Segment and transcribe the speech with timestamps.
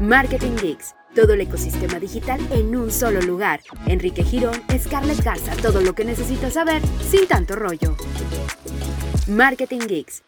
[0.00, 3.60] Marketing Geeks, todo el ecosistema digital en un solo lugar.
[3.84, 7.94] Enrique Girón, Scarlett Garza, todo lo que necesitas saber sin tanto rollo.
[9.28, 10.22] Marketing Geeks.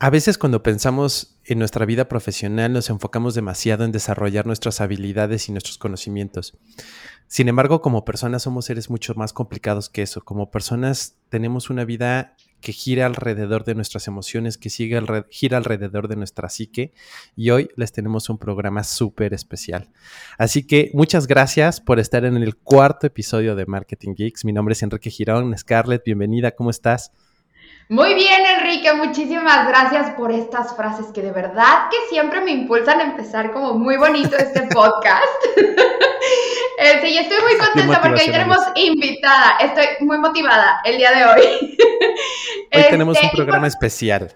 [0.00, 5.46] A veces cuando pensamos en nuestra vida profesional nos enfocamos demasiado en desarrollar nuestras habilidades
[5.50, 6.56] y nuestros conocimientos.
[7.26, 10.24] Sin embargo, como personas somos seres mucho más complicados que eso.
[10.24, 15.00] Como personas tenemos una vida que gira alrededor de nuestras emociones, que sigue
[15.30, 16.92] gira alrededor de nuestra psique.
[17.36, 19.90] Y hoy les tenemos un programa súper especial.
[20.38, 24.44] Así que muchas gracias por estar en el cuarto episodio de Marketing Geeks.
[24.44, 25.56] Mi nombre es Enrique Girón.
[25.58, 27.12] Scarlett, bienvenida, ¿cómo estás?
[27.90, 33.00] Muy bien, Enrique, muchísimas gracias por estas frases que de verdad que siempre me impulsan
[33.00, 35.24] a empezar como muy bonito este podcast.
[36.76, 39.56] Eh, sí, estoy muy contenta porque hoy tenemos invitada.
[39.60, 41.76] Estoy muy motivada el día de hoy.
[42.74, 44.34] Hoy tenemos un este, programa especial.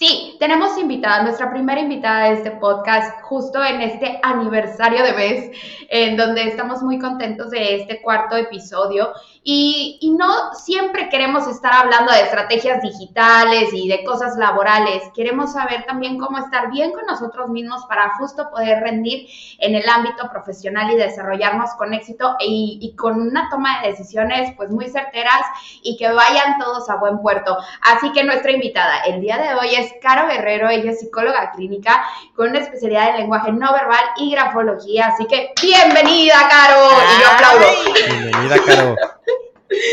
[0.00, 5.58] Sí, tenemos invitada, nuestra primera invitada de este podcast, justo en este aniversario de mes,
[5.90, 9.12] en donde estamos muy contentos de este cuarto episodio.
[9.42, 15.02] Y, y, no siempre queremos estar hablando de estrategias digitales y de cosas laborales.
[15.14, 19.86] Queremos saber también cómo estar bien con nosotros mismos para justo poder rendir en el
[19.86, 24.88] ámbito profesional y desarrollarnos con éxito y, y con una toma de decisiones pues muy
[24.88, 25.42] certeras
[25.82, 27.56] y que vayan todos a buen puerto.
[27.82, 32.04] Así que nuestra invitada el día de hoy es Caro Guerrero, ella es psicóloga clínica
[32.34, 35.06] con una especialidad en lenguaje no verbal y grafología.
[35.06, 36.88] Así que bienvenida, Caro.
[37.16, 37.66] Y yo aplaudo.
[37.94, 38.96] Bienvenida, Caro.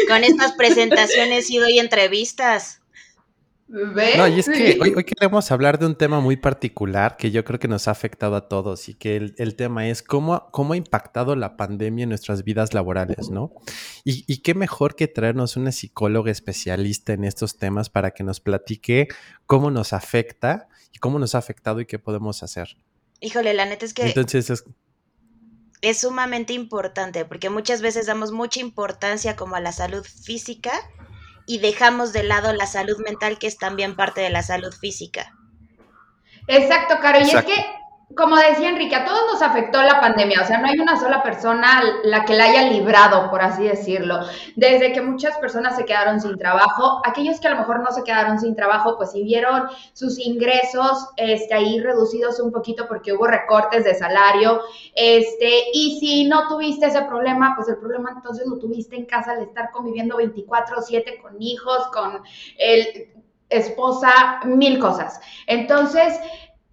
[0.08, 2.81] Con estas presentaciones y doy entrevistas.
[3.70, 7.60] No, y es que hoy, queremos hablar de un tema muy particular que yo creo
[7.60, 11.36] que nos ha afectado a todos y que el, tema es cómo, cómo ha impactado
[11.36, 13.52] la pandemia en nuestras vidas laborales, ¿no?
[14.06, 18.40] Y, y, qué mejor que traernos una psicóloga especialista en estos temas para que nos
[18.40, 19.09] platique
[19.46, 22.78] cómo nos afecta y cómo nos ha afectado y qué podemos hacer.
[23.20, 24.04] Híjole, la neta es que...
[24.04, 24.64] Entonces es...
[25.81, 30.72] Es sumamente importante porque muchas veces damos mucha importancia como a la salud física
[31.47, 35.34] y dejamos de lado la salud mental, que es también parte de la salud física.
[36.46, 37.19] Exacto, Caro.
[37.19, 37.66] Y es que
[38.16, 41.22] como decía Enrique, a todos nos afectó la pandemia, o sea, no hay una sola
[41.22, 44.19] persona la que la haya librado, por así decirlo.
[44.56, 48.03] Desde que muchas personas se quedaron sin trabajo, aquellos que a lo mejor no se
[48.03, 53.28] quedaron sin trabajo, pues si vieron sus ingresos este, ahí reducidos un poquito porque hubo
[53.28, 54.62] recortes de salario,
[54.96, 59.34] este, y si no tuviste ese problema, pues el problema entonces lo tuviste en casa
[59.34, 62.22] al estar conviviendo 24/7 con hijos, con
[62.57, 63.09] el
[63.50, 65.19] esposa, mil cosas.
[65.46, 66.19] Entonces,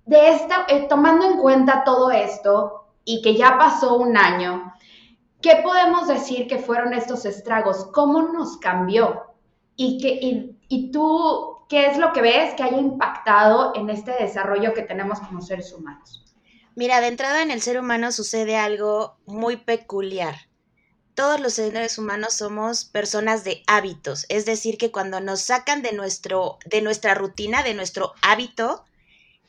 [0.07, 4.75] de esta, eh, tomando en cuenta todo esto y que ya pasó un año,
[5.41, 7.89] ¿qué podemos decir que fueron estos estragos?
[7.93, 9.35] ¿Cómo nos cambió?
[9.77, 10.19] ¿Y, que,
[10.69, 15.19] y, tú qué es lo que ves que haya impactado en este desarrollo que tenemos
[15.21, 16.25] como seres humanos?
[16.77, 20.35] Mira, de entrada en el ser humano sucede algo muy peculiar.
[21.15, 25.93] Todos los seres humanos somos personas de hábitos, es decir, que cuando nos sacan de,
[25.93, 28.85] nuestro, de nuestra rutina, de nuestro hábito,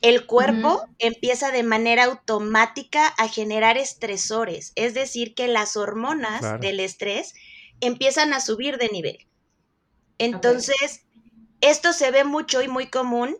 [0.02, 6.80] el cuerpo empieza de manera automática a generar estresores, es decir, que las hormonas del
[6.80, 7.34] estrés
[7.80, 9.26] empiezan a subir de nivel.
[10.18, 11.02] Entonces,
[11.60, 13.36] esto se ve mucho y muy común,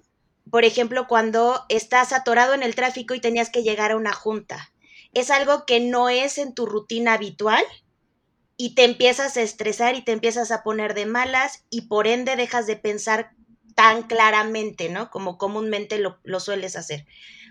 [0.50, 4.72] por ejemplo, cuando estás atorado en el tráfico y tenías que llegar a una junta.
[5.12, 7.64] Es algo que no es en tu rutina habitual
[8.56, 12.36] y te empiezas a estresar y te empiezas a poner de malas y por ende
[12.36, 13.32] dejas de pensar
[13.76, 15.10] tan claramente, ¿no?
[15.10, 17.06] Como comúnmente lo, sueles hacer.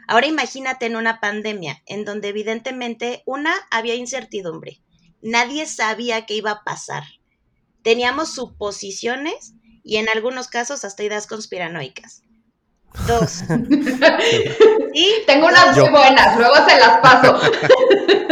[0.08, 4.82] Ahora imagínate en una pandemia en donde evidentemente una había incertidumbre,
[5.22, 7.04] nadie sabía qué iba a pasar.
[7.84, 9.54] Teníamos suposiciones
[9.84, 12.24] y en algunos casos hasta ideas conspiranoicas.
[13.08, 13.44] Dos.
[14.94, 15.14] ¿Sí?
[15.28, 17.40] Tengo unas muy buenas, luego se las paso.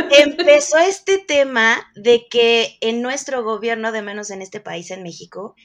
[0.18, 5.56] Empezó este tema de que en nuestro gobierno, de menos en este país, en México,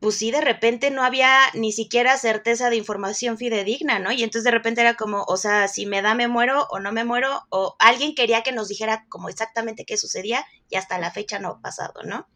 [0.00, 4.12] pues sí, de repente no había ni siquiera certeza de información fidedigna, ¿no?
[4.12, 6.92] Y entonces de repente era como, o sea, si me da me muero o no
[6.92, 11.10] me muero, o alguien quería que nos dijera como exactamente qué sucedía y hasta la
[11.10, 12.28] fecha no ha pasado, ¿no?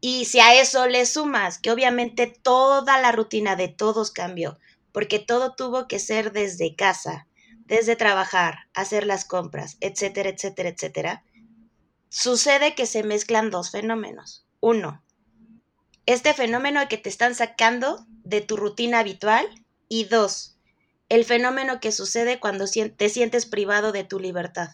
[0.00, 4.58] Y si a eso le sumas que obviamente toda la rutina de todos cambió,
[4.92, 7.28] porque todo tuvo que ser desde casa,
[7.64, 11.24] desde trabajar, hacer las compras, etcétera, etcétera, etcétera,
[12.10, 14.44] sucede que se mezclan dos fenómenos.
[14.60, 15.02] Uno,
[16.06, 19.46] este fenómeno que te están sacando de tu rutina habitual.
[19.88, 20.56] Y dos,
[21.10, 24.70] el fenómeno que sucede cuando te sientes privado de tu libertad.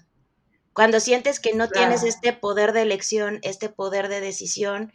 [0.73, 4.93] Cuando sientes que no tienes este poder de elección, este poder de decisión,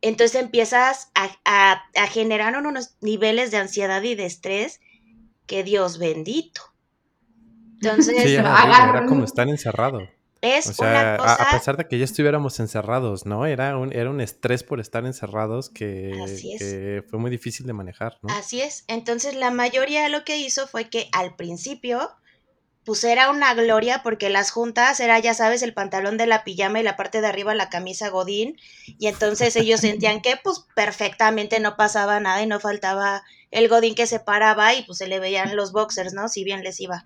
[0.00, 4.80] entonces empiezas a, a, generar unos niveles de ansiedad y de estrés
[5.46, 6.60] que Dios bendito.
[7.80, 10.08] Entonces, sí, era, como estar encerrado.
[10.40, 11.34] Es una cosa...
[11.34, 13.46] a, pesar de que ya estuviéramos encerrados, ¿no?
[13.46, 18.32] Era un, era un estrés por estar encerrados que, fue muy difícil de manejar, ¿no?
[18.34, 18.84] Así es.
[18.86, 22.10] Entonces, la mayoría lo que hizo fue que al principio
[22.84, 26.80] pues era una gloria porque las juntas era, ya sabes, el pantalón de la pijama
[26.80, 28.56] y la parte de arriba la camisa godín.
[28.98, 33.94] Y entonces ellos sentían que pues perfectamente no pasaba nada y no faltaba el godín
[33.94, 36.28] que se paraba y pues se le veían los boxers, ¿no?
[36.28, 37.04] Si bien les iba.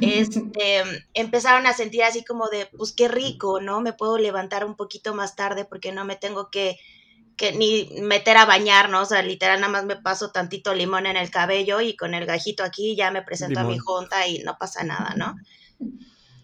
[0.00, 0.82] Este,
[1.14, 3.80] empezaron a sentir así como de, pues qué rico, ¿no?
[3.80, 6.78] Me puedo levantar un poquito más tarde porque no me tengo que
[7.36, 9.02] que ni meter a bañar, ¿no?
[9.02, 12.26] O sea, literal nada más me paso tantito limón en el cabello y con el
[12.26, 15.36] gajito aquí ya me presento a mi junta y no pasa nada, ¿no?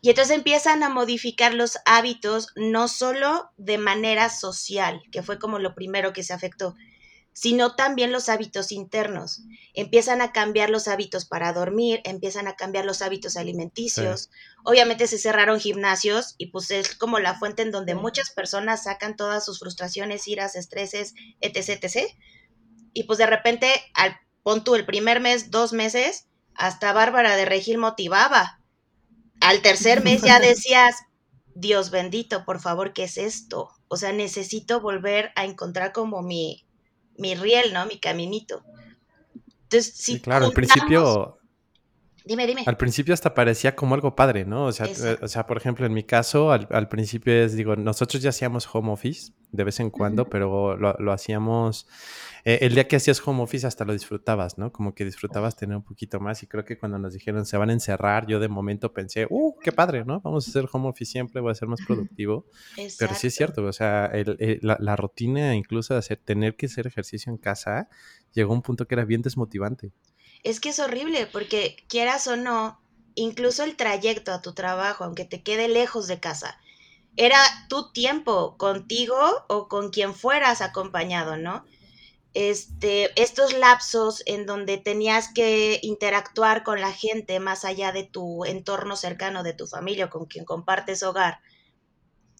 [0.00, 5.58] Y entonces empiezan a modificar los hábitos no solo de manera social, que fue como
[5.58, 6.74] lo primero que se afectó,
[7.38, 9.42] sino también los hábitos internos.
[9.72, 14.28] Empiezan a cambiar los hábitos para dormir, empiezan a cambiar los hábitos alimenticios.
[14.64, 19.14] Obviamente se cerraron gimnasios y pues es como la fuente en donde muchas personas sacan
[19.14, 22.12] todas sus frustraciones, iras, estreses, etc, etc.
[22.92, 26.26] Y pues de repente, al pon tú el primer mes, dos meses,
[26.56, 28.60] hasta Bárbara de Regil motivaba.
[29.40, 30.96] Al tercer mes ya decías,
[31.54, 33.70] Dios bendito, por favor, ¿qué es esto?
[33.86, 36.67] O sea, necesito volver a encontrar como mi,
[37.18, 37.86] mi riel, ¿no?
[37.86, 38.64] Mi caminito.
[39.64, 41.37] Entonces, sí, claro, al principio...
[42.28, 42.62] Dime, dime.
[42.66, 44.66] Al principio hasta parecía como algo padre, ¿no?
[44.66, 47.74] O sea, eh, o sea por ejemplo, en mi caso, al, al, principio es, digo,
[47.74, 51.86] nosotros ya hacíamos home office de vez en cuando, pero lo, lo hacíamos
[52.44, 54.72] eh, el día que hacías home office hasta lo disfrutabas, ¿no?
[54.72, 57.70] Como que disfrutabas tener un poquito más y creo que cuando nos dijeron se van
[57.70, 60.20] a encerrar, yo de momento pensé, ¡uh, qué padre, ¿no?
[60.20, 62.46] Vamos a hacer home office siempre, voy a ser más productivo.
[62.98, 64.10] Pero sí es cierto, o sea,
[64.62, 67.88] la, rutina incluso de hacer, tener que hacer ejercicio en casa
[68.32, 69.92] llegó a un punto que era bien desmotivante.
[70.42, 72.80] Es que es horrible porque quieras o no,
[73.14, 76.58] incluso el trayecto a tu trabajo, aunque te quede lejos de casa,
[77.16, 79.18] era tu tiempo contigo
[79.48, 81.64] o con quien fueras acompañado, ¿no?
[82.34, 88.44] este, estos lapsos en donde tenías que interactuar con la gente más allá de tu
[88.44, 91.40] entorno cercano, de tu familia o con quien compartes hogar,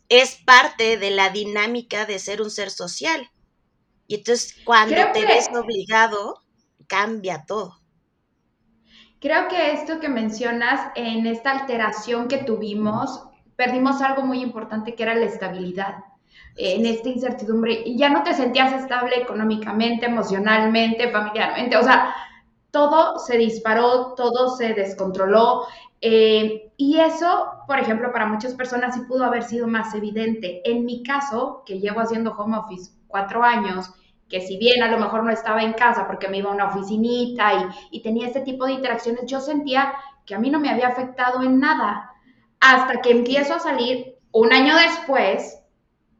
[0.09, 3.31] es parte de la dinámica de ser un ser social.
[4.07, 6.45] Y entonces cuando te ves obligado,
[6.87, 7.81] cambia todo.
[9.21, 13.25] Creo que esto que mencionas en esta alteración que tuvimos,
[13.57, 15.97] perdimos algo muy importante que era la estabilidad
[16.57, 22.15] en esta incertidumbre y ya no te sentías estable económicamente, emocionalmente, familiarmente, o sea,
[22.71, 25.67] todo se disparó, todo se descontroló.
[26.01, 30.61] Eh, y eso, por ejemplo, para muchas personas sí pudo haber sido más evidente.
[30.65, 33.91] En mi caso, que llevo haciendo home office cuatro años,
[34.29, 36.67] que si bien a lo mejor no estaba en casa porque me iba a una
[36.69, 39.95] oficinita y, y tenía este tipo de interacciones, yo sentía
[40.27, 42.13] que a mí no me había afectado en nada.
[42.61, 45.59] Hasta que empiezo a salir un año después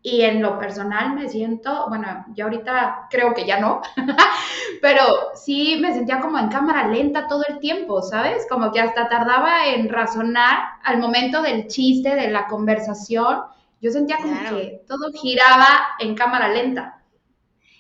[0.03, 3.83] y en lo personal me siento, bueno, ya ahorita creo que ya no,
[4.81, 5.03] pero
[5.35, 8.47] sí me sentía como en cámara lenta todo el tiempo, ¿sabes?
[8.49, 13.41] Como que hasta tardaba en razonar al momento del chiste, de la conversación.
[13.81, 15.67] Yo sentía como que todo giraba
[15.99, 16.98] en cámara lenta.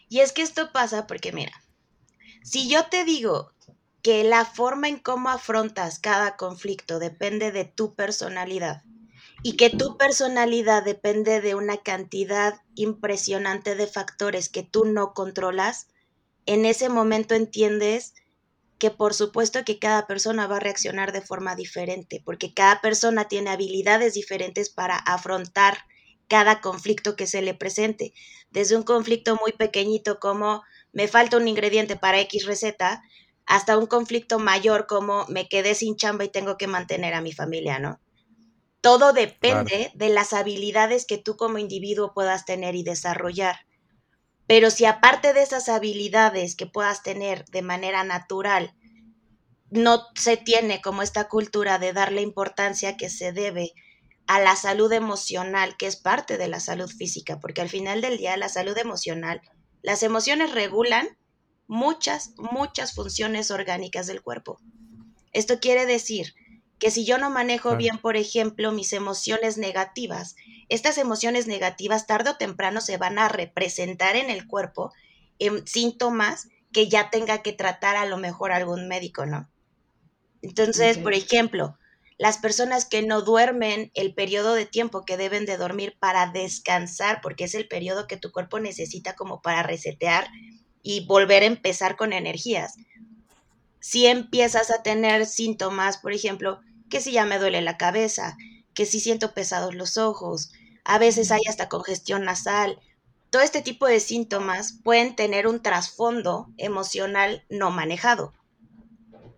[0.09, 1.53] Y es que esto pasa porque, mira,
[2.43, 3.53] si yo te digo
[4.03, 8.83] que la forma en cómo afrontas cada conflicto depende de tu personalidad,
[9.43, 15.89] y que tu personalidad depende de una cantidad impresionante de factores que tú no controlas,
[16.47, 18.15] en ese momento entiendes
[18.79, 23.27] que por supuesto que cada persona va a reaccionar de forma diferente, porque cada persona
[23.27, 25.79] tiene habilidades diferentes para afrontar
[26.29, 28.13] cada conflicto que se le presente.
[28.51, 33.03] Desde un conflicto muy pequeñito como me falta un ingrediente para X receta,
[33.47, 37.33] hasta un conflicto mayor como me quedé sin chamba y tengo que mantener a mi
[37.33, 37.99] familia, ¿no?
[38.81, 43.57] Todo depende de las habilidades que tú como individuo puedas tener y desarrollar.
[44.47, 48.75] Pero si aparte de esas habilidades que puedas tener de manera natural,
[49.71, 53.73] no se tiene como esta cultura de darle importancia que se debe
[54.29, 58.19] a la salud emocional, que es parte de la salud física, porque al final del
[58.19, 59.41] día la salud emocional,
[59.83, 61.09] las emociones regulan
[61.67, 64.61] muchas, muchas funciones orgánicas del cuerpo.
[65.33, 66.35] Esto quiere decir
[66.79, 70.37] que si yo no manejo bien, por ejemplo, mis emociones negativas,
[70.69, 74.93] estas emociones negativas tarde o temprano se van a representar en el cuerpo
[75.39, 79.49] en síntomas que ya tenga que tratar a lo mejor algún médico, ¿no?
[80.43, 81.79] Entonces, por ejemplo,
[82.19, 87.21] las personas que no duermen el periodo de tiempo que deben de dormir para descansar,
[87.23, 90.29] porque es el periodo que tu cuerpo necesita como para resetear
[90.83, 92.77] y volver a empezar con energías
[93.81, 96.61] si empiezas a tener síntomas, por ejemplo,
[96.91, 98.37] que si ya me duele la cabeza,
[98.75, 100.53] que si siento pesados los ojos,
[100.85, 102.81] a veces hay hasta congestión nasal.
[103.31, 108.33] Todo este tipo de síntomas pueden tener un trasfondo emocional no manejado.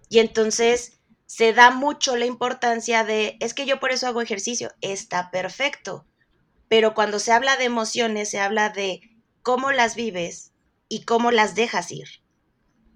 [0.09, 1.00] Y entonces
[1.33, 6.05] se da mucho la importancia de, es que yo por eso hago ejercicio, está perfecto.
[6.67, 9.01] Pero cuando se habla de emociones, se habla de
[9.41, 10.51] cómo las vives
[10.89, 12.09] y cómo las dejas ir.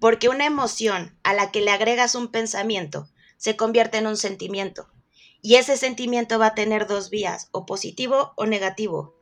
[0.01, 4.91] Porque una emoción a la que le agregas un pensamiento se convierte en un sentimiento.
[5.41, 9.15] Y ese sentimiento va a tener dos vías, o positivo o negativo.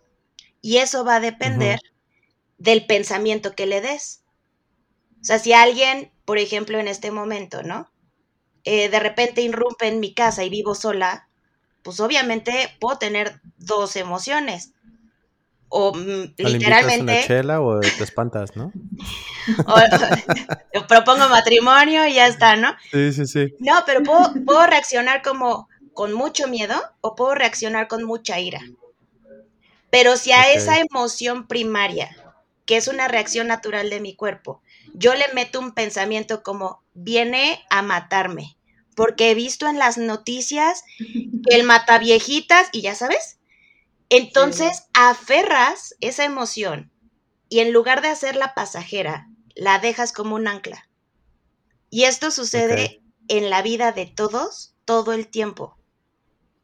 [0.59, 1.79] Y eso va a depender
[2.57, 4.23] del pensamiento que le des.
[5.21, 7.92] O sea, si alguien, por ejemplo, en este momento, ¿no?
[8.65, 11.27] Eh, de repente irrumpe en mi casa y vivo sola,
[11.81, 14.71] pues obviamente puedo tener dos emociones.
[15.69, 17.01] O mm, literalmente.
[17.01, 18.71] Una chela o te espantas, ¿no?
[19.65, 22.75] o, propongo matrimonio y ya está, ¿no?
[22.91, 23.55] Sí, sí, sí.
[23.59, 28.61] No, pero puedo, puedo reaccionar como con mucho miedo o puedo reaccionar con mucha ira.
[29.89, 32.15] Pero si a esa emoción primaria,
[32.65, 34.61] que es una reacción natural de mi cuerpo,
[34.93, 38.57] yo le meto un pensamiento como viene a matarme,
[38.95, 43.39] porque he visto en las noticias que el mata viejitas y ya sabes.
[44.09, 46.91] Entonces aferras esa emoción
[47.49, 50.89] y en lugar de hacerla pasajera, la dejas como un ancla.
[51.89, 55.77] Y esto sucede en la vida de todos todo el tiempo.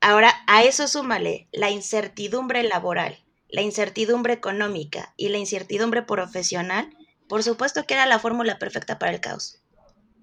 [0.02, 6.90] Ahora, a eso súmale la incertidumbre laboral, la incertidumbre económica y la incertidumbre profesional,
[7.30, 9.62] por supuesto que era la fórmula perfecta para el caos.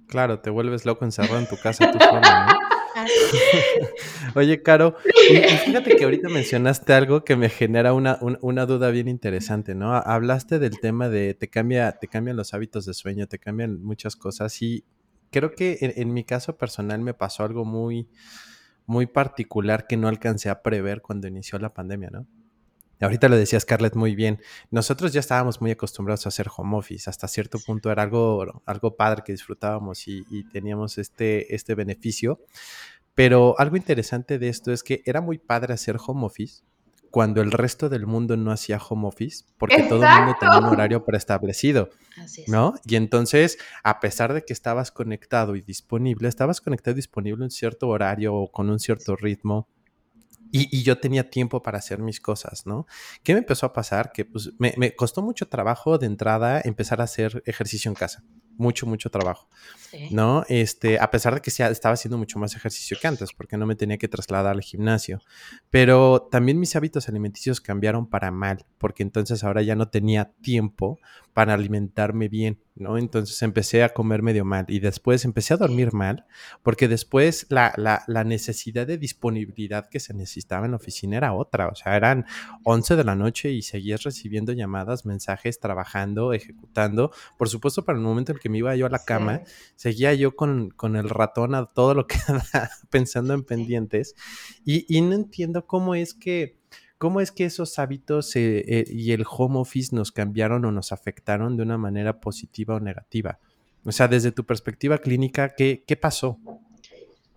[0.09, 2.47] Claro, te vuelves loco encerrado en tu casa tú solo, ¿no?
[4.35, 4.97] Oye, Caro,
[5.65, 9.95] fíjate que ahorita mencionaste algo que me genera una, duda bien interesante, ¿no?
[9.95, 14.17] Hablaste del tema de te cambia, te cambian los hábitos de sueño, te cambian muchas
[14.17, 14.85] cosas y
[15.31, 18.09] creo que en mi caso personal me pasó algo muy,
[18.87, 22.27] muy particular que no alcancé a prever cuando inició la pandemia, ¿no?
[23.01, 24.41] Ahorita lo decía Scarlett muy bien.
[24.71, 27.11] Nosotros ya estábamos muy acostumbrados a hacer home office.
[27.11, 32.41] Hasta cierto punto era algo, algo padre que disfrutábamos y, y, teníamos este, este beneficio.
[33.15, 36.63] Pero algo interesante de esto es que era muy padre hacer home office,
[37.11, 40.67] cuando el resto del mundo no hacía home office, porque todo el mundo tenía un
[40.67, 41.89] horario preestablecido,
[42.47, 42.75] ¿no?
[42.85, 47.51] Y entonces, a pesar de que estabas conectado y disponible, estabas conectado y disponible en
[47.51, 49.67] cierto horario o con un cierto ritmo.
[50.53, 52.87] Y, yo tenía tiempo para hacer mis cosas, ¿no?
[53.23, 54.13] ¿Qué me empezó a pasar?
[54.13, 58.25] Que pues me, me costó mucho trabajo de entrada empezar a hacer ejercicio en casa
[58.59, 59.49] mucho, mucho trabajo,
[60.11, 60.45] ¿no?
[60.49, 63.77] Este, a pesar de que estaba haciendo mucho más ejercicio que antes, porque no me
[63.77, 65.21] tenía que trasladar al gimnasio,
[65.71, 70.99] pero también mis hábitos alimenticios cambiaron para mal, porque entonces ahora ya no tenía tiempo
[71.37, 72.97] para alimentarme bien, ¿no?
[72.97, 76.25] Entonces empecé a comer medio mal y después empecé a dormir mal,
[76.63, 81.69] porque después la, la, necesidad de disponibilidad que se necesitaba en la oficina era otra,
[81.69, 82.25] o sea, eran
[82.65, 88.05] 11 de la noche y seguías recibiendo llamadas, mensajes, trabajando, ejecutando, por supuesto para el
[88.05, 89.43] momento en que me iba yo a la cama,
[89.75, 92.17] seguía yo con, con, el ratón a todo lo que
[92.89, 94.15] pensando en pendientes.
[94.65, 96.57] Y, y no entiendo cómo es que
[96.99, 100.93] ¿Cómo es que esos hábitos eh, eh, y el home office nos cambiaron o nos
[100.93, 103.39] afectaron de una manera positiva o negativa?
[103.85, 106.39] O sea, desde tu perspectiva clínica, ¿qué, qué pasó?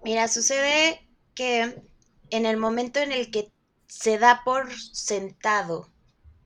[0.03, 1.83] Mira, sucede que
[2.29, 3.51] en el momento en el que
[3.87, 5.89] se da por sentado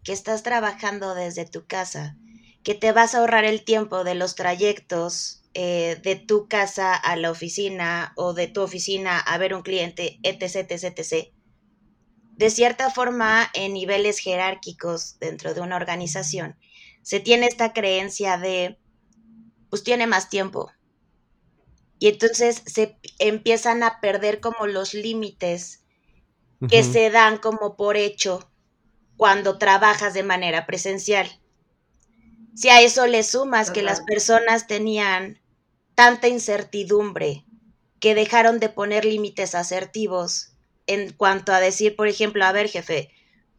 [0.04, 2.18] que estás trabajando desde tu casa,
[2.64, 7.16] que te vas a ahorrar el tiempo de los trayectos eh, de tu casa a
[7.16, 11.34] la oficina o de tu oficina a ver un cliente, etc., etc., etc.,
[12.36, 16.58] de cierta forma, en niveles jerárquicos dentro de una organización,
[17.02, 18.80] se tiene esta creencia de,
[19.70, 20.72] pues tiene más tiempo.
[22.00, 25.84] Y entonces se empiezan a perder como los límites
[26.70, 28.50] que se dan como por hecho
[29.18, 31.30] cuando trabajas de manera presencial.
[32.56, 35.42] Si a eso le sumas que las personas tenían
[35.96, 37.46] tanta incertidumbre
[38.00, 40.53] que dejaron de poner límites asertivos
[40.88, 43.10] en cuanto a decir, por ejemplo, a ver, jefe,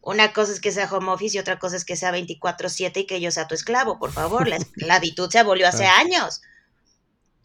[0.01, 3.07] una cosa es que sea home office y otra cosa es que sea 24/7 y
[3.07, 4.47] que yo sea tu esclavo, por favor.
[4.47, 6.41] La esclavitud se abolió hace años.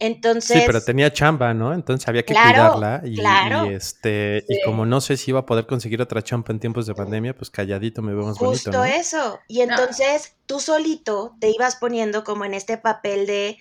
[0.01, 0.57] Entonces.
[0.57, 1.73] Sí, pero tenía chamba, ¿no?
[1.73, 3.01] Entonces había que cuidarla.
[3.03, 3.69] Y, claro.
[3.69, 6.87] y este, y como no sé si iba a poder conseguir otra chamba en tiempos
[6.87, 8.71] de pandemia, pues calladito me veo más bonito.
[8.71, 9.39] Justo eso.
[9.47, 13.57] Y entonces tú solito te ibas poniendo como en este papel de,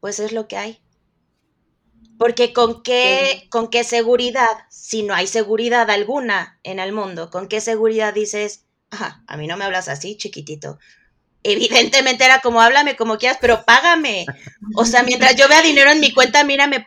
[0.00, 0.80] pues es lo que hay.
[2.18, 7.48] Porque con qué, con qué seguridad, si no hay seguridad alguna en el mundo, con
[7.48, 10.78] qué seguridad dices, a mí no me hablas así, chiquitito.
[11.42, 14.26] evidentemente era como, háblame como quieras, pero págame.
[14.74, 16.86] O sea, mientras yo vea dinero en mi cuenta, mírame,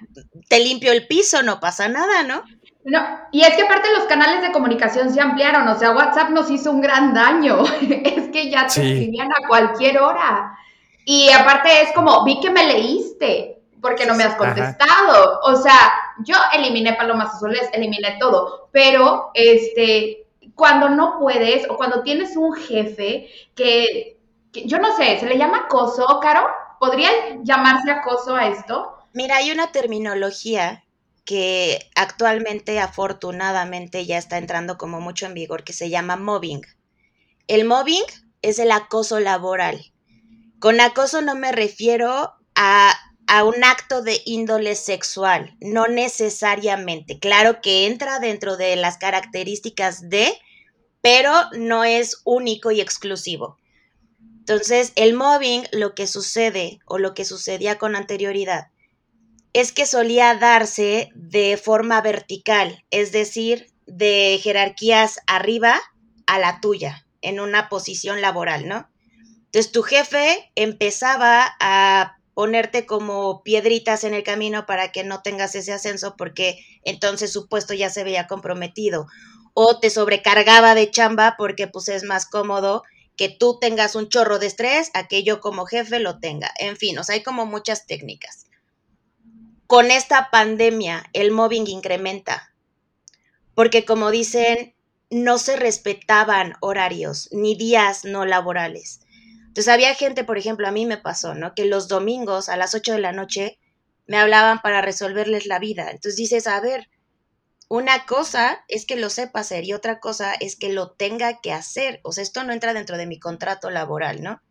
[0.49, 2.43] te limpio el piso, no pasa nada, ¿no?
[2.83, 2.99] No,
[3.31, 6.71] y es que aparte los canales de comunicación se ampliaron, o sea, WhatsApp nos hizo
[6.71, 10.57] un gran daño, es que ya te escribían a cualquier hora.
[11.05, 15.39] Y aparte es como, vi que me leíste, porque no me has contestado.
[15.43, 15.91] O sea,
[16.23, 22.53] yo eliminé palomas azules, eliminé todo, pero este, cuando no puedes o cuando tienes un
[22.53, 24.19] jefe que,
[24.51, 26.47] que yo no sé, ¿se le llama acoso, Caro?
[26.79, 27.09] ¿Podría
[27.43, 28.97] llamarse acoso a esto?
[29.13, 30.83] Mira, hay una terminología
[31.25, 36.61] que actualmente afortunadamente ya está entrando como mucho en vigor, que se llama mobbing.
[37.47, 38.03] El mobbing
[38.41, 39.93] es el acoso laboral.
[40.59, 42.93] Con acoso no me refiero a,
[43.31, 47.17] a, un acto de índole sexual, no necesariamente.
[47.19, 50.33] Claro que entra dentro de las características de,
[51.01, 53.57] pero no es único y exclusivo.
[54.39, 58.67] Entonces, el mobbing, lo que sucede o lo que sucedía con anterioridad,
[59.53, 65.79] es que solía darse de forma vertical, es decir, de jerarquías arriba
[66.25, 68.89] a la tuya, en una posición laboral, ¿no?
[69.45, 75.55] Entonces tu jefe empezaba a ponerte como piedritas en el camino para que no tengas
[75.55, 79.07] ese ascenso porque entonces su puesto ya se veía comprometido
[79.53, 82.83] o te sobrecargaba de chamba porque pues es más cómodo
[83.17, 86.51] que tú tengas un chorro de estrés a que yo como jefe lo tenga.
[86.57, 88.45] En fin, o sea, hay como muchas técnicas
[89.71, 92.53] con esta pandemia el mobbing incrementa,
[93.55, 94.75] porque como dicen,
[95.09, 98.99] no se respetaban horarios ni días no laborales.
[99.51, 101.53] Entonces había gente, por ejemplo, a mí me pasó, ¿no?
[101.53, 103.59] Que los domingos a las 8 de la noche
[104.07, 105.91] me hablaban para resolverles la vida.
[105.91, 106.87] Entonces dices, a ver,
[107.67, 111.51] una cosa es que lo sepa hacer y otra cosa es que lo tenga que
[111.51, 111.99] hacer.
[112.03, 114.41] O sea, esto no entra dentro de mi contrato laboral, ¿no?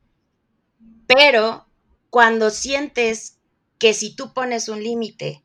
[1.07, 1.67] Pero
[2.11, 3.39] cuando sientes
[3.79, 5.43] que si tú pones un límite,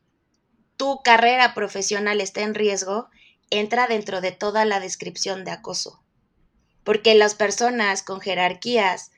[0.76, 3.08] tu carrera profesional está en riesgo,
[3.48, 6.02] entra dentro de toda la descripción de acoso.
[6.84, 9.12] Porque las personas con jerarquías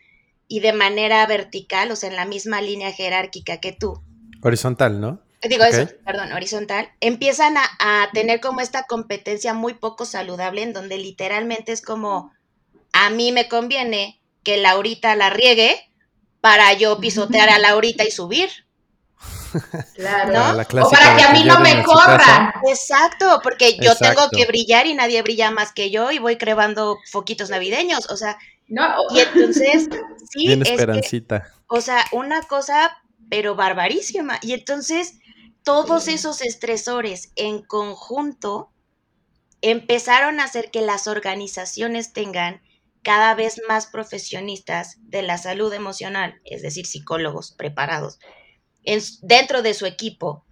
[0.49, 4.03] y de manera vertical, o sea, en la misma línea jerárquica que tú.
[4.43, 5.21] Horizontal, ¿no?
[5.43, 10.73] Digo eso, perdón, horizontal, empiezan a, a, tener como esta competencia muy poco saludable en
[10.73, 12.33] donde literalmente es como,
[12.93, 15.77] a mí me conviene que Laurita la riegue
[16.41, 18.49] para yo pisotear a Laurita y subir.
[19.95, 20.61] Claro.
[20.83, 22.53] o para que a mí no me corran.
[22.69, 26.99] Exacto, porque yo tengo que brillar y nadie brilla más que yo y voy creando
[27.11, 28.95] foquitos navideños, o sea, no.
[29.15, 29.89] y entonces
[30.31, 31.53] sí Bien esperancita.
[31.67, 32.97] o sea, una cosa
[33.31, 35.19] pero barbarísima y entonces
[35.63, 38.71] todos esos estresores en conjunto
[39.61, 42.63] empezaron a hacer que las organizaciones tengan
[43.03, 48.19] cada vez más profesionistas de la salud emocional, es decir, psicólogos preparados,
[49.23, 50.45] dentro de su equipo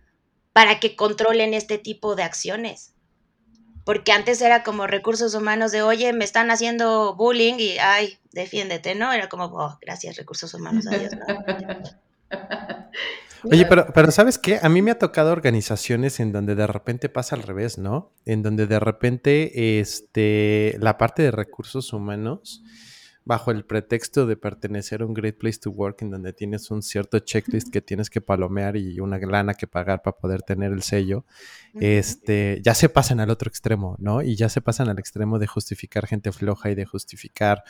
[0.52, 2.94] para que controlen este tipo de acciones.
[3.86, 8.96] Porque antes era como recursos humanos de, oye, me están haciendo bullying y, ay, defiéndete,
[8.96, 9.12] ¿no?
[9.12, 11.12] Era como, oh, gracias, recursos humanos, adiós.
[13.44, 14.58] Oye, pero, pero ¿sabes qué?
[14.60, 18.10] A mí me ha tocado organizaciones en donde de repente pasa al revés, ¿no?
[18.24, 22.64] En donde de repente este, la parte de recursos humanos
[23.26, 26.80] bajo el pretexto de pertenecer a un Great Place to Work en donde tienes un
[26.80, 30.82] cierto checklist que tienes que palomear y una lana que pagar para poder tener el
[30.82, 31.26] sello,
[31.74, 34.22] este, ya se pasan al otro extremo, ¿no?
[34.22, 37.64] Y ya se pasan al extremo de justificar gente floja y de justificar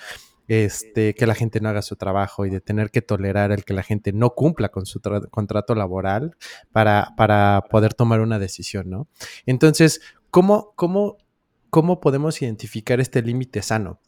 [0.47, 3.73] este, que la gente no haga su trabajo y de tener que tolerar el que
[3.73, 6.37] la gente no cumpla con su contrato laboral
[6.71, 9.09] para, para poder tomar una decisión, ¿no?
[9.47, 11.16] Entonces, ¿cómo, cómo,
[11.71, 14.01] cómo podemos identificar este límite sano?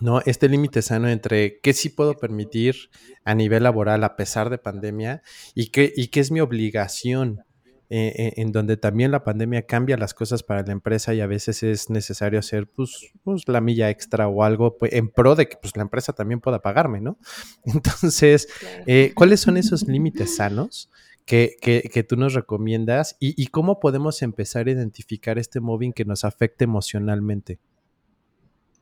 [0.00, 0.20] ¿No?
[0.26, 2.90] Este límite sano entre qué sí puedo permitir
[3.24, 5.22] a nivel laboral a pesar de pandemia
[5.54, 7.44] y qué, y qué es mi obligación,
[7.92, 11.26] eh, eh, en donde también la pandemia cambia las cosas para la empresa y a
[11.26, 15.48] veces es necesario hacer pues, pues la milla extra o algo pues, en pro de
[15.48, 17.18] que pues, la empresa también pueda pagarme, ¿no?
[17.64, 18.46] Entonces,
[18.86, 20.88] eh, ¿cuáles son esos límites sanos?
[21.26, 25.92] Que, que, que, tú nos recomiendas y, y cómo podemos empezar a identificar este mobbing
[25.92, 27.60] que nos afecte emocionalmente.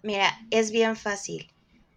[0.08, 1.52] Mira, es bien fácil.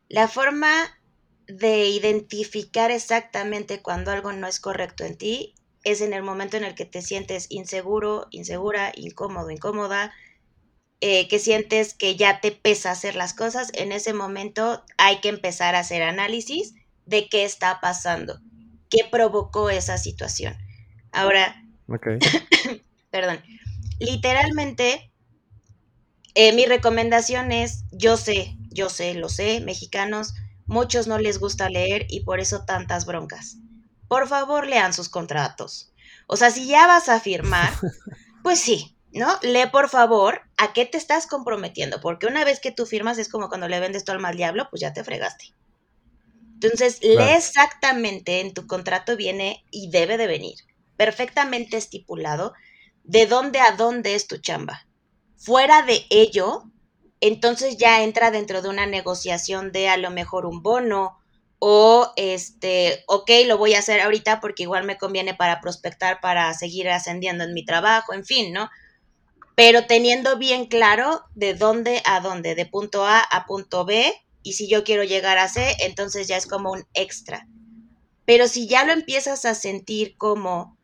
[0.10, 1.00] La forma
[1.48, 6.66] de identificar exactamente cuando algo no es correcto en ti es en el momento en
[6.66, 10.12] el que te sientes inseguro, insegura, incómodo, incómoda,
[11.00, 13.72] eh, que sientes que ya te pesa hacer las cosas.
[13.76, 16.74] En ese momento hay que empezar a hacer análisis
[17.06, 18.42] de qué está pasando,
[18.90, 20.58] qué provocó esa situación.
[21.14, 21.64] Ahora,
[23.10, 23.42] perdón,
[24.00, 25.11] literalmente
[26.36, 30.34] eh, mi recomendación es, yo sé, yo sé, lo sé, mexicanos,
[30.66, 33.58] muchos no les gusta leer y por eso tantas broncas.
[34.08, 35.94] Por favor, lean sus contratos.
[36.28, 37.72] O sea, si ya vas a firmar,
[38.44, 39.28] pues sí, ¿no?
[39.42, 43.30] Lee por favor a qué te estás comprometiendo, porque una vez que tú firmas es
[43.30, 45.54] como cuando le vendes tu alma al diablo, pues ya te fregaste.
[46.54, 50.56] Entonces, lee exactamente, en tu contrato viene y debe de venir,
[50.96, 52.54] perfectamente estipulado,
[53.04, 54.86] de dónde a dónde es tu chamba.
[55.44, 56.64] Fuera de ello,
[57.20, 61.18] entonces ya entra dentro de una negociación de a lo mejor un bono
[61.58, 66.54] o este, ok, lo voy a hacer ahorita porque igual me conviene para prospectar, para
[66.54, 68.70] seguir ascendiendo en mi trabajo, en fin, ¿no?
[69.56, 74.54] Pero teniendo bien claro de dónde a dónde, de punto A a punto B, y
[74.54, 77.48] si yo quiero llegar a C, entonces ya es como un extra.
[78.26, 80.78] Pero si ya lo empiezas a sentir como,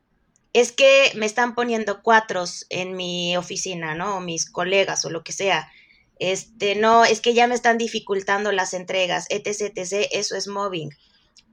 [0.53, 4.17] es que me están poniendo cuatros en mi oficina, ¿no?
[4.17, 5.71] O mis colegas o lo que sea.
[6.19, 10.89] Este, no, es que ya me están dificultando las entregas, etc, etc, eso es mobbing.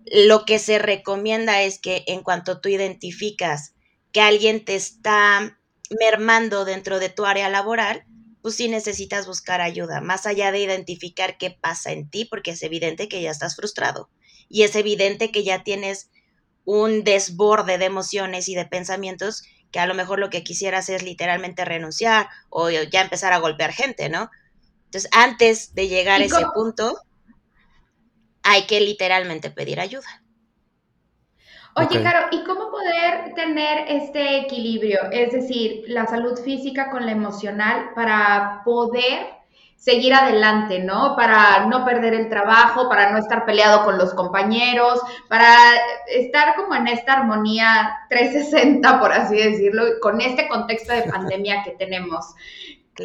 [0.06, 3.74] Lo que se recomienda es que en cuanto tú identificas
[4.12, 5.58] que alguien te está
[6.00, 8.04] mermando dentro de tu área laboral,
[8.42, 12.62] pues sí necesitas buscar ayuda, más allá de identificar qué pasa en ti, porque es
[12.62, 14.10] evidente que ya estás frustrado
[14.48, 16.10] y es evidente que ya tienes
[16.64, 21.02] un desborde de emociones y de pensamientos que a lo mejor lo que quisieras es
[21.02, 24.30] literalmente renunciar o ya empezar a golpear gente, ¿no?
[24.84, 27.00] Entonces, antes de llegar a ese punto,
[28.44, 30.22] hay que literalmente pedir ayuda.
[31.76, 35.10] Oye, Caro, ¿y cómo poder tener este equilibrio?
[35.10, 39.26] Es decir, la salud física con la emocional para poder
[39.84, 41.14] seguir adelante, ¿no?
[41.14, 45.46] Para no perder el trabajo, para no estar peleado con los compañeros, para
[46.06, 51.72] estar como en esta armonía 360, por así decirlo, con este contexto de pandemia que
[51.72, 52.24] tenemos.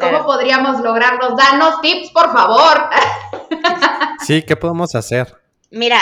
[0.00, 1.36] ¿Cómo podríamos lograrlo?
[1.36, 2.88] Danos tips, por favor.
[4.22, 5.34] Sí, ¿qué podemos hacer?
[5.70, 5.98] Mira,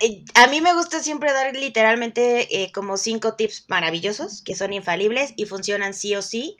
[0.00, 4.74] eh, a mí me gusta siempre dar literalmente eh, como cinco tips maravillosos que son
[4.74, 6.58] infalibles y funcionan sí o sí.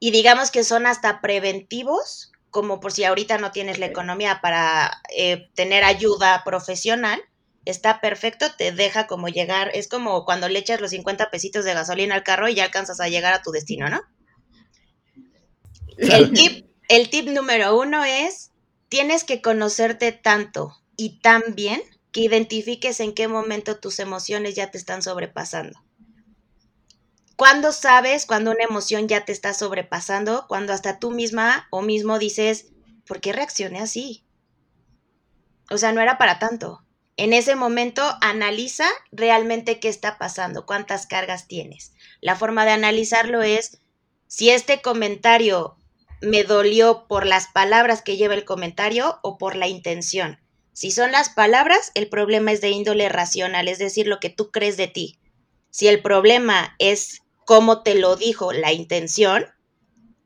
[0.00, 5.02] Y digamos que son hasta preventivos, como por si ahorita no tienes la economía para
[5.14, 7.20] eh, tener ayuda profesional.
[7.66, 11.74] Está perfecto, te deja como llegar, es como cuando le echas los 50 pesitos de
[11.74, 14.00] gasolina al carro y ya alcanzas a llegar a tu destino, ¿no?
[15.98, 18.52] El tip, el tip número uno es,
[18.88, 24.70] tienes que conocerte tanto y tan bien que identifiques en qué momento tus emociones ya
[24.70, 25.78] te están sobrepasando.
[27.36, 30.46] ¿Cuándo sabes cuando una emoción ya te está sobrepasando?
[30.48, 32.68] Cuando hasta tú misma o mismo dices,
[33.06, 34.24] ¿por qué reaccioné así?
[35.70, 36.82] O sea, no era para tanto.
[37.18, 41.92] En ese momento analiza realmente qué está pasando, cuántas cargas tienes.
[42.22, 43.80] La forma de analizarlo es
[44.28, 45.76] si este comentario
[46.22, 50.40] me dolió por las palabras que lleva el comentario o por la intención.
[50.72, 54.50] Si son las palabras, el problema es de índole racional, es decir, lo que tú
[54.50, 55.18] crees de ti.
[55.70, 59.46] Si el problema es cómo te lo dijo la intención,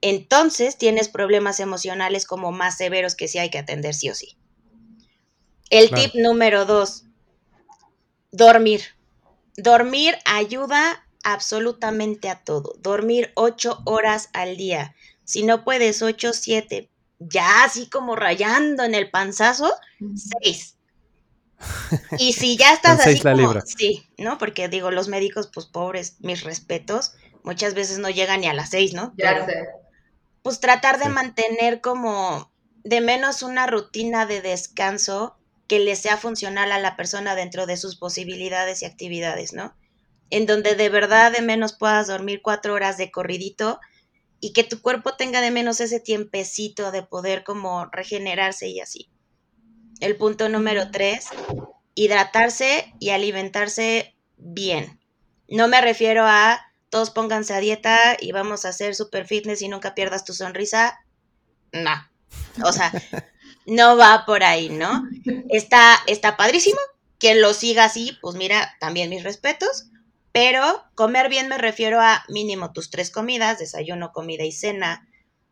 [0.01, 4.37] entonces tienes problemas emocionales como más severos que sí hay que atender sí o sí.
[5.69, 7.05] El tip número dos,
[8.33, 8.81] dormir.
[9.57, 12.75] Dormir ayuda absolutamente a todo.
[12.81, 14.97] Dormir ocho horas al día.
[15.25, 19.71] Si no puedes ocho, siete, ya así como rayando en el panzazo,
[20.17, 20.77] seis.
[22.19, 24.39] Y si ya estás así como, sí, ¿no?
[24.39, 28.71] Porque digo, los médicos, pues pobres, mis respetos, muchas veces no llegan ni a las
[28.71, 29.13] seis, ¿no?
[29.17, 29.67] Ya sé.
[30.43, 32.51] Pues tratar de mantener como
[32.83, 37.77] de menos una rutina de descanso que le sea funcional a la persona dentro de
[37.77, 39.77] sus posibilidades y actividades, ¿no?
[40.31, 43.81] En donde de verdad de menos puedas dormir cuatro horas de corridito
[44.41, 49.11] y que tu cuerpo tenga de menos ese tiempecito de poder como regenerarse y así.
[50.01, 51.29] El punto número tres,
[51.95, 55.01] hidratarse y alimentarse bien.
[55.49, 56.61] No me refiero a
[56.91, 60.99] todos pónganse a dieta y vamos a hacer super fitness y nunca pierdas tu sonrisa.
[61.73, 61.93] No.
[62.65, 62.93] O sea,
[63.67, 65.09] no va por ahí, ¿no?
[65.49, 66.81] Está, está padrísimo.
[67.19, 69.87] Quien lo siga así, pues mira, también mis respetos.
[70.33, 75.09] Pero comer bien me refiero a mínimo tus tres comidas, desayuno, comida y cena.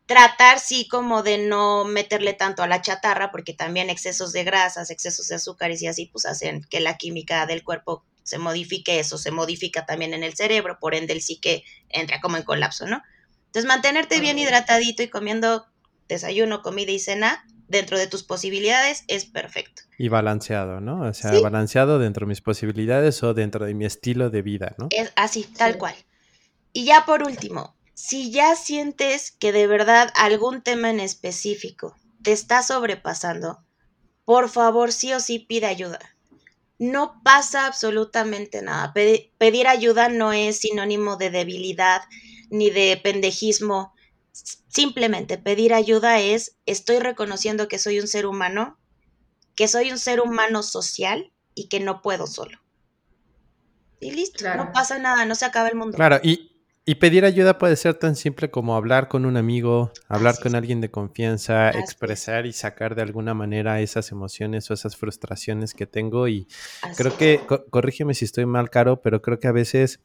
[0.08, 4.90] Tratar sí como de no meterle tanto a la chatarra, porque también excesos de grasas,
[4.90, 9.18] excesos de azúcares y así pues hacen que la química del cuerpo se modifique, eso
[9.18, 13.02] se modifica también en el cerebro, por ende el psique entra como en colapso, ¿no?
[13.46, 15.66] Entonces mantenerte bien hidratadito y comiendo
[16.08, 19.82] desayuno, comida y cena dentro de tus posibilidades es perfecto.
[19.98, 21.02] Y balanceado, ¿no?
[21.02, 24.88] O sea, balanceado dentro de mis posibilidades o dentro de mi estilo de vida, ¿no?
[24.90, 25.94] Es así, tal cual.
[26.72, 32.30] Y ya por último, si ya sientes que de verdad algún tema en específico te
[32.30, 33.64] está sobrepasando,
[34.24, 35.98] por favor, sí o sí pide ayuda.
[36.78, 38.92] No pasa absolutamente nada.
[38.92, 42.02] pedir ayuda no es sinónimo de debilidad
[42.50, 43.92] ni de pendejismo.
[44.68, 48.78] Simplemente pedir ayuda es, estoy reconociendo que soy un ser humano,
[49.56, 52.60] que soy un ser humano social y que no puedo solo.
[53.98, 55.96] Y listo, no pasa nada, no se acaba el mundo.
[55.96, 56.47] Claro, y,
[56.94, 60.90] pedir ayuda puede ser tan simple como hablar con un amigo, hablar con alguien de
[60.90, 66.28] confianza, expresar y sacar de alguna manera esas emociones o esas frustraciones que tengo.
[66.28, 66.48] Y
[66.96, 70.00] creo que, corrígeme si estoy mal, Caro, pero creo que a veces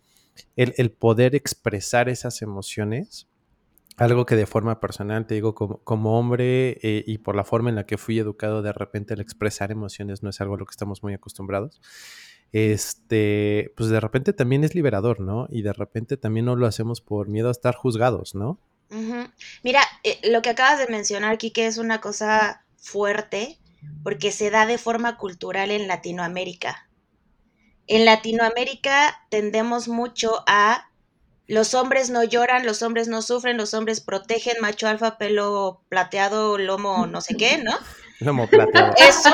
[0.57, 3.29] el, poder expresar esas emociones,
[3.95, 7.75] algo que de forma personal, te digo, como, hombre eh, y por la forma en
[7.75, 10.71] la que fui educado, de repente el expresar emociones no es algo a lo que
[10.71, 11.79] estamos muy acostumbrados
[12.53, 15.47] este, pues de repente también es liberador, ¿no?
[15.49, 18.59] Y de repente también no lo hacemos por miedo a estar juzgados, ¿no?
[19.63, 23.59] Mira, eh, lo que acabas de mencionar, Kike, es una cosa fuerte
[24.03, 26.89] porque se da de forma cultural en Latinoamérica.
[27.87, 30.91] En Latinoamérica tendemos mucho a
[31.47, 36.57] los hombres no lloran, los hombres no sufren, los hombres protegen, macho alfa, pelo plateado,
[36.57, 37.73] lomo no sé qué, ¿no?
[38.25, 38.93] Lomo plateado.
[38.97, 39.29] Eso.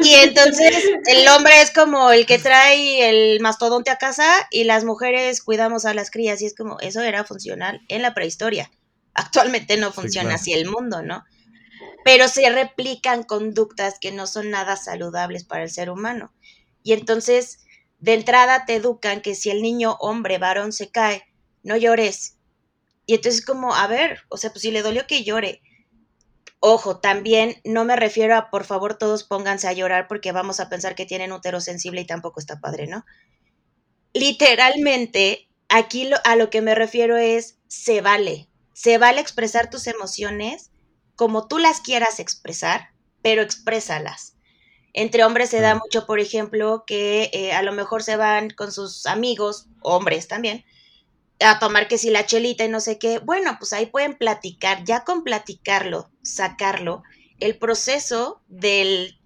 [0.00, 4.84] Y entonces el hombre es como el que trae el mastodonte a casa y las
[4.84, 8.70] mujeres cuidamos a las crías y es como eso era funcional en la prehistoria.
[9.14, 11.24] Actualmente no funciona así el mundo, ¿no?
[12.04, 16.32] Pero se replican conductas que no son nada saludables para el ser humano.
[16.82, 17.60] Y entonces,
[18.00, 21.24] de entrada te educan que si el niño hombre varón se cae,
[21.62, 22.38] no llores.
[23.06, 25.62] Y entonces como, a ver, o sea, pues si le dolió que llore,
[26.64, 30.68] Ojo, también no me refiero a por favor todos pónganse a llorar porque vamos a
[30.68, 33.04] pensar que tienen útero sensible y tampoco está padre, ¿no?
[34.14, 38.48] Literalmente, aquí a lo que me refiero es se vale.
[38.74, 40.70] Se vale expresar tus emociones
[41.16, 42.90] como tú las quieras expresar,
[43.22, 44.36] pero exprésalas.
[44.92, 48.70] Entre hombres se da mucho, por ejemplo, que eh, a lo mejor se van con
[48.70, 50.64] sus amigos, hombres también,
[51.40, 54.84] a tomar que si la chelita y no sé qué, bueno, pues ahí pueden platicar,
[54.84, 57.02] ya con platicarlo, sacarlo,
[57.40, 59.18] el proceso del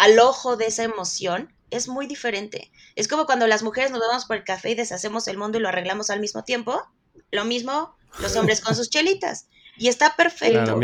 [0.00, 2.70] alojo de esa emoción es muy diferente.
[2.94, 5.60] Es como cuando las mujeres nos vamos por el café y deshacemos el mundo y
[5.60, 6.82] lo arreglamos al mismo tiempo.
[7.30, 9.48] Lo mismo los hombres con sus chelitas.
[9.76, 10.78] Y está perfecto.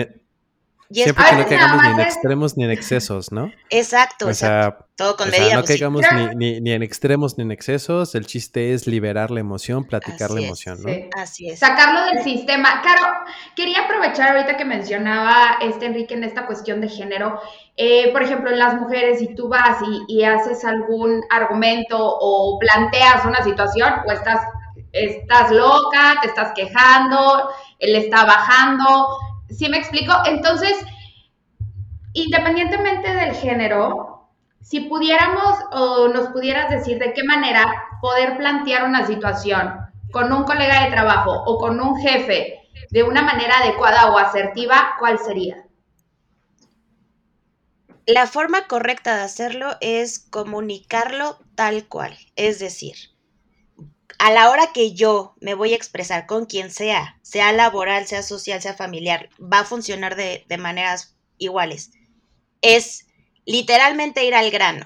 [0.92, 3.52] Siempre que no caigamos ni en extremos ni en excesos, ¿no?
[3.70, 5.54] Exacto, o sea, todo con medida.
[5.54, 6.02] no caigamos
[6.34, 8.16] ni, ni, en extremos ni en excesos.
[8.16, 10.90] El chiste es liberar la emoción, platicar la emoción, ¿no?
[11.16, 11.60] Así es.
[11.60, 12.82] Sacarlo del sistema.
[12.82, 13.06] Caro,
[13.54, 17.40] quería aprovechar ahorita que mencionaba este Enrique en esta cuestión de género.
[17.76, 22.58] Eh, por ejemplo, en las mujeres, si tú vas y, y haces algún argumento o
[22.58, 24.40] planteas una situación o estás,
[24.90, 27.48] estás loca, te estás quejando,
[27.78, 29.06] él está bajando
[29.50, 30.12] ¿Sí me explico?
[30.26, 30.72] Entonces,
[32.12, 34.30] independientemente del género,
[34.62, 37.64] si pudiéramos o nos pudieras decir de qué manera
[38.00, 39.74] poder plantear una situación
[40.12, 42.60] con un colega de trabajo o con un jefe
[42.90, 45.64] de una manera adecuada o asertiva, ¿cuál sería?
[48.06, 52.96] La forma correcta de hacerlo es comunicarlo tal cual, es decir,
[54.20, 58.22] a la hora que yo me voy a expresar con quien sea, sea laboral, sea
[58.22, 61.92] social, sea familiar, va a funcionar de, maneras iguales.
[62.60, 63.06] Es
[63.46, 64.84] literalmente ir al grano.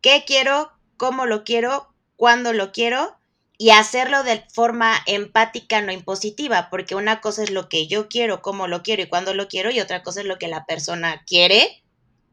[0.00, 0.72] ¿Qué quiero?
[0.96, 1.94] ¿Cómo lo quiero?
[2.16, 3.16] ¿Cuándo lo quiero?
[3.58, 8.42] Y hacerlo de forma empática, no impositiva, porque una cosa es lo que yo quiero,
[8.42, 11.22] cómo lo quiero y cuándo lo quiero, y otra cosa es lo que la persona
[11.28, 11.84] quiere,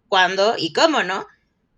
[0.07, 1.27] cuándo y cómo, ¿no?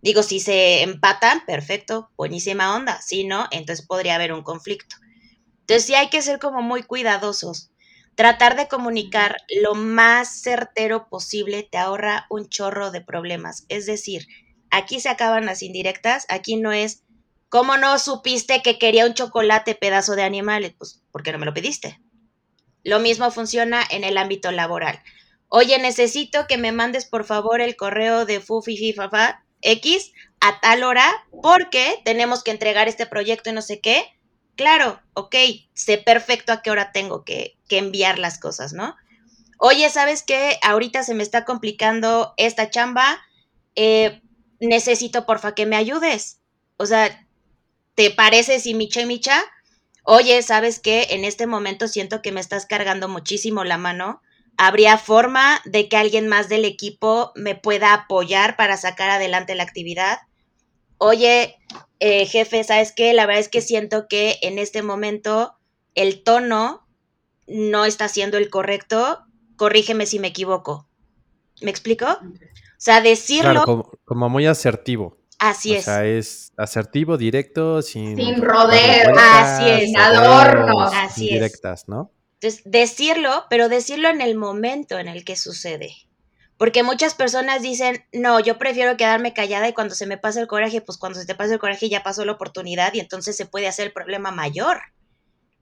[0.02, 3.02] Digo, si se empatan, perfecto, buenísima onda.
[3.02, 4.96] Si no, entonces podría haber un conflicto.
[5.62, 7.72] Entonces sí hay que ser como muy cuidadosos.
[8.16, 13.66] Tratar de comunicar lo más certero posible te ahorra un chorro de problemas.
[13.70, 14.28] Es decir,
[14.72, 17.04] aquí se acaban las indirectas, aquí no es,
[17.50, 20.76] ¿cómo no supiste que quería un chocolate pedazo de animal?
[20.78, 22.00] Pues, ¿por qué no me lo pediste?
[22.84, 25.02] Lo mismo funciona en el ámbito laboral.
[25.50, 31.26] Oye, necesito que me mandes por favor el correo de Fufififafa X a tal hora
[31.42, 34.06] porque tenemos que entregar este proyecto y no sé qué.
[34.56, 35.36] Claro, ok,
[35.74, 38.96] sé perfecto a qué hora tengo que, enviar las cosas, ¿no?
[39.60, 40.58] Oye, ¿sabes qué?
[40.64, 43.20] Ahorita se me está complicando esta chamba.
[43.76, 44.22] Eh,
[44.60, 46.40] necesito, porfa, que me ayudes.
[46.78, 47.26] O sea,
[47.96, 49.44] ¿te parece si micha y micha?
[50.04, 51.08] Oye, ¿sabes qué?
[51.12, 54.22] En este momento siento que me estás cargando muchísimo la mano
[54.58, 59.64] habría forma de que alguien más del equipo me pueda apoyar para sacar adelante la
[59.64, 60.18] actividad.
[60.98, 61.58] Oye,
[62.00, 63.14] eh, jefe, ¿sabes qué?
[63.14, 65.56] La verdad es que siento que en este momento
[65.96, 66.88] el tono
[67.48, 69.20] no está siendo el correcto.
[69.56, 70.88] Corrígeme si me equivoco.
[71.62, 72.06] ¿Me explico?
[72.08, 73.64] O sea, decirlo.
[73.64, 75.18] Claro, como, muy asertivo.
[75.40, 75.82] Así es.
[75.82, 78.16] O sea, es asertivo, directo, sin.
[78.16, 79.18] Sin rodeos.
[79.18, 79.86] Así es.
[79.86, 80.92] Sin adornos.
[80.94, 82.12] Así directas, ¿no?
[82.40, 85.96] Entonces, decirlo, pero decirlo en el momento en el que sucede.
[86.58, 90.48] Porque muchas personas dicen, no, yo prefiero quedarme callada y cuando se me pasa el
[90.48, 93.46] coraje, pues cuando se te pasa el coraje ya pasó la oportunidad y entonces se
[93.46, 94.82] puede hacer el problema mayor.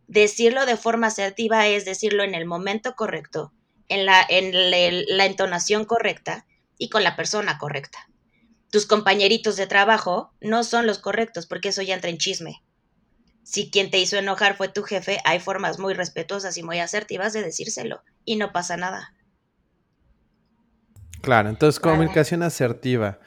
[0.08, 3.54] Decirlo de forma asertiva es decirlo en el momento correcto,
[3.88, 4.52] en la, en
[5.18, 6.46] la entonación correcta
[6.78, 8.10] y con la persona correcta.
[8.70, 12.65] Tus compañeritos de trabajo no son los correctos porque eso ya entra en chisme.
[13.46, 17.32] Si quien te hizo enojar fue tu jefe, hay formas muy respetuosas y muy asertivas
[17.32, 19.14] de decírselo y no pasa nada.
[21.22, 23.20] Claro, entonces comunicación asertiva.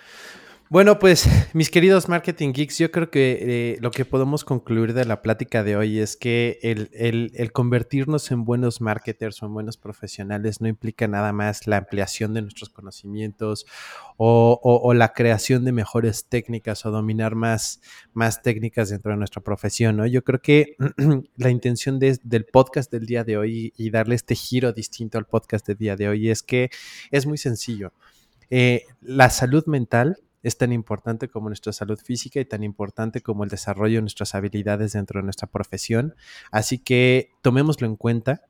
[0.71, 5.07] Bueno, pues mis queridos marketing geeks, yo creo que eh, lo que podemos concluir de
[5.07, 10.61] la plática de hoy es que el, convertirnos en buenos marketers o en buenos profesionales
[10.61, 13.65] no implica nada más la ampliación de nuestros conocimientos
[14.19, 17.81] o, la creación de mejores técnicas o dominar más,
[18.43, 20.05] técnicas dentro de nuestra profesión.
[20.09, 20.77] Yo creo que
[21.37, 25.67] la intención del podcast del día de hoy y darle este giro distinto al podcast
[25.67, 26.69] del día de hoy es que
[27.11, 27.95] es muy sencillo.
[28.51, 33.45] Eh, la salud mental es tan importante como nuestra salud física y tan importante como
[33.45, 36.15] el desarrollo de nuestras habilidades dentro de nuestra profesión.
[36.51, 38.43] Así que tomémoslo en cuenta,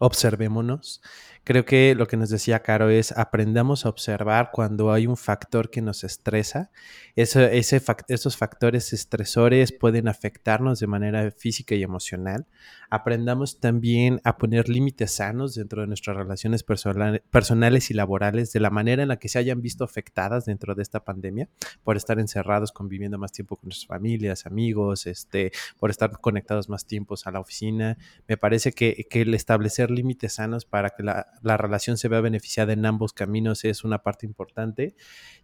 [0.00, 1.02] observémonos.
[1.44, 5.70] Creo que lo que nos decía Caro es aprendamos a observar cuando hay un factor
[5.70, 6.70] que nos estresa.
[7.16, 12.46] ese esos factores estresores pueden afectarnos de manera física y emocional
[12.90, 18.70] aprendamos también a poner límites sanos dentro de nuestras relaciones personales y laborales, de la
[18.70, 21.48] manera en la que se hayan visto afectadas dentro de esta pandemia,
[21.84, 26.84] por estar encerrados, conviviendo más tiempo con nuestras familias, amigos, este, por estar conectados más
[26.84, 27.96] tiempos a la oficina.
[28.26, 32.86] Me parece que, el establecer límites sanos para que la, relación se vea beneficiada en
[32.86, 34.94] ambos caminos es una parte importante.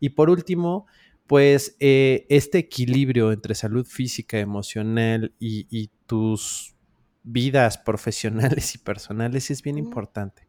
[0.00, 0.86] Y por último,
[1.26, 6.76] pues eh, este equilibrio entre salud física, emocional y tus
[7.26, 10.46] vidas profesionales y personales es bien importante.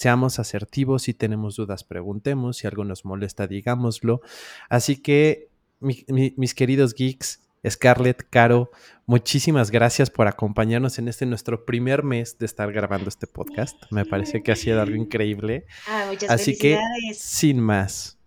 [0.00, 4.22] Seamos asertivos, si tenemos dudas, preguntemos, si algo nos molesta, digámoslo.
[4.70, 8.70] Así que, mis queridos geeks, Scarlett, Caro,
[9.06, 13.76] muchísimas gracias por acompañarnos en este nuestro primer mes de estar grabando este podcast.
[13.90, 15.66] Me parece que ha sido algo increíble.
[15.88, 16.78] Ah, muchas Así que,
[17.14, 18.18] sin más,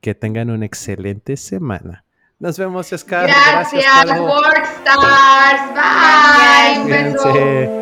[0.00, 2.04] que tengan una excelente semana.
[2.38, 3.28] Nos vemos, Scar.
[3.28, 5.74] Gracias, Gracias Workstars.
[6.84, 7.14] Bye.
[7.14, 7.81] Bye.